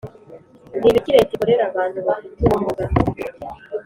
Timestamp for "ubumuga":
2.43-2.83